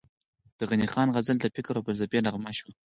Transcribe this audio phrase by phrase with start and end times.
[0.59, 2.71] د غني خان غزل د فکر او فلسفې نغمه شوه،